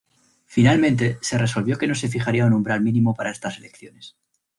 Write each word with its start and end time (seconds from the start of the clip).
Finalmente, 0.47 1.19
se 1.21 1.37
resolvió 1.37 1.77
que 1.77 1.85
no 1.85 1.93
se 1.93 2.07
fijaría 2.09 2.47
un 2.47 2.53
umbral 2.53 2.81
mínimo 2.81 3.13
para 3.13 3.29
estas 3.29 3.59
elecciones. 3.59 4.17